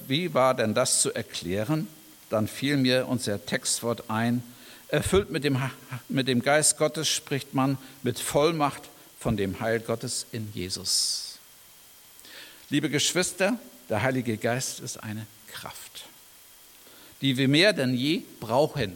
Wie 0.08 0.34
war 0.34 0.56
denn 0.56 0.74
das 0.74 1.02
zu 1.02 1.14
erklären? 1.14 1.88
Dann 2.30 2.48
fiel 2.48 2.78
mir 2.78 3.08
unser 3.08 3.46
Textwort 3.46 4.10
ein. 4.10 4.44
Erfüllt 4.88 5.30
mit 5.30 5.44
dem, 5.44 5.62
mit 6.10 6.28
dem 6.28 6.42
Geist 6.42 6.78
Gottes 6.78 7.08
spricht 7.08 7.54
man 7.54 7.78
mit 8.04 8.20
Vollmacht 8.20 8.84
von 9.20 9.38
dem 9.38 9.60
Heil 9.60 9.80
Gottes 9.80 10.26
in 10.32 10.52
Jesus. 10.54 11.38
Liebe 12.70 12.90
Geschwister, 12.90 13.60
der 13.90 14.02
Heilige 14.02 14.38
Geist 14.38 14.80
ist 14.80 15.04
eine 15.04 15.28
Kraft, 15.48 16.06
die 17.22 17.38
wir 17.38 17.48
mehr 17.48 17.74
denn 17.74 17.94
je 17.94 18.24
brauchen, 18.40 18.96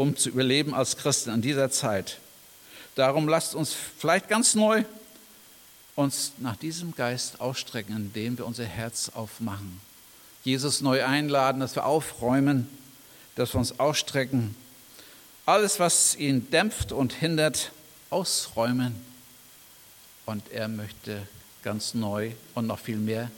um 0.00 0.16
zu 0.16 0.30
überleben 0.30 0.72
als 0.72 0.96
Christen 0.96 1.28
in 1.28 1.42
dieser 1.42 1.70
Zeit. 1.70 2.20
Darum 2.94 3.28
lasst 3.28 3.54
uns 3.54 3.74
vielleicht 3.98 4.30
ganz 4.30 4.54
neu 4.54 4.84
uns 5.94 6.32
nach 6.38 6.56
diesem 6.56 6.94
Geist 6.94 7.38
ausstrecken, 7.38 7.94
indem 7.94 8.38
wir 8.38 8.46
unser 8.46 8.64
Herz 8.64 9.10
aufmachen. 9.14 9.78
Jesus 10.42 10.80
neu 10.80 11.04
einladen, 11.04 11.60
dass 11.60 11.74
wir 11.76 11.84
aufräumen, 11.84 12.66
dass 13.34 13.52
wir 13.52 13.58
uns 13.58 13.78
ausstrecken. 13.78 14.56
Alles, 15.44 15.78
was 15.78 16.14
ihn 16.16 16.50
dämpft 16.50 16.92
und 16.92 17.12
hindert, 17.12 17.70
ausräumen. 18.08 18.94
Und 20.24 20.50
er 20.50 20.68
möchte 20.68 21.28
ganz 21.62 21.92
neu 21.92 22.32
und 22.54 22.66
noch 22.66 22.78
viel 22.78 22.96
mehr 22.96 23.30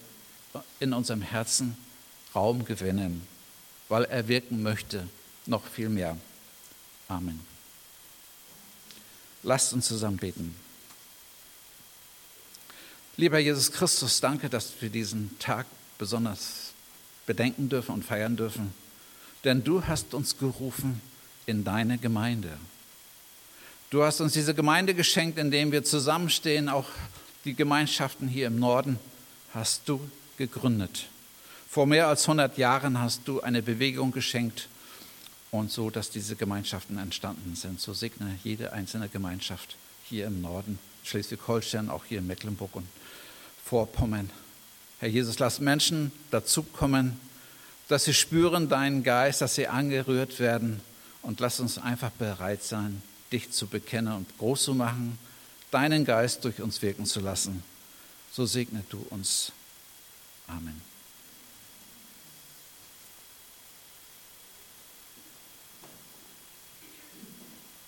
in 0.79 0.93
unserem 0.93 1.23
Herzen 1.23 1.77
Raum 2.37 2.65
gewinnen, 2.65 3.27
weil 3.89 4.05
er 4.05 4.29
wirken 4.29 4.63
möchte, 4.63 5.09
noch 5.47 5.67
viel 5.67 5.89
mehr. 5.89 6.17
Amen. 7.09 7.41
Lasst 9.43 9.73
uns 9.73 9.87
zusammen 9.87 10.19
beten. 10.19 10.55
Lieber 13.17 13.39
Jesus 13.39 13.71
Christus, 13.73 14.21
danke, 14.21 14.49
dass 14.49 14.73
wir 14.81 14.89
diesen 14.89 15.39
Tag 15.39 15.67
besonders 15.99 16.73
bedenken 17.27 17.69
dürfen 17.69 17.93
und 17.93 18.05
feiern 18.05 18.37
dürfen, 18.37 18.73
denn 19.45 19.63
du 19.63 19.85
hast 19.87 20.15
uns 20.15 20.39
gerufen 20.39 21.01
in 21.47 21.65
deine 21.65 21.99
Gemeinde. 21.99 22.57
Du 23.91 24.03
hast 24.03 24.21
uns 24.21 24.33
diese 24.33 24.55
Gemeinde 24.55 24.95
geschenkt, 24.95 25.39
indem 25.39 25.71
wir 25.71 25.85
zusammenstehen, 25.85 26.69
auch 26.69 26.87
die 27.45 27.55
Gemeinschaften 27.55 28.29
hier 28.29 28.47
im 28.47 28.59
Norden 28.59 28.99
hast 29.53 29.83
du 29.87 30.01
gegründet. 30.39 31.09
Vor 31.69 31.87
mehr 31.87 32.09
als 32.09 32.23
100 32.23 32.57
Jahren 32.57 32.99
hast 32.99 33.23
du 33.27 33.41
eine 33.41 33.63
Bewegung 33.63 34.13
geschenkt 34.13 34.69
und 35.53 35.71
so, 35.71 35.91
dass 35.91 36.11
diese 36.11 36.35
Gemeinschaften 36.35 36.99
entstanden 36.99 37.55
sind. 37.55 37.79
So 37.81 37.93
segne 37.93 38.39
jede 38.43 38.73
einzelne 38.73 39.09
Gemeinschaft 39.09 39.77
hier 40.09 40.27
im 40.27 40.41
Norden, 40.41 40.79
Schleswig-Holstein, 41.05 41.91
auch 41.91 42.05
hier 42.07 42.19
in 42.19 42.27
Mecklenburg 42.27 42.75
und 42.75 42.87
Vorpommern. 43.65 44.31
Herr 44.99 45.11
Jesus, 45.11 45.39
lass 45.39 45.61
Menschen 45.61 46.11
dazukommen, 46.31 47.21
dass 47.89 48.05
sie 48.05 48.15
spüren 48.15 48.71
deinen 48.71 49.03
Geist, 49.03 49.43
dass 49.43 49.55
sie 49.55 49.69
angerührt 49.69 50.41
werden 50.41 50.81
und 51.21 51.39
lass 51.41 51.61
uns 51.61 51.77
einfach 51.77 52.11
bereit 52.13 52.63
sein, 52.63 53.03
dich 53.31 53.51
zu 53.51 53.67
bekennen 53.67 54.15
und 54.15 54.39
groß 54.39 54.65
zu 54.65 54.75
machen, 54.75 55.19
deinen 55.71 56.07
Geist 56.07 56.45
durch 56.45 56.63
uns 56.63 56.81
wirken 56.81 57.05
zu 57.05 57.21
lassen. 57.21 57.63
So 58.33 58.47
segne 58.47 58.85
du 58.89 59.05
uns. 59.11 59.53
Amen. 60.47 60.92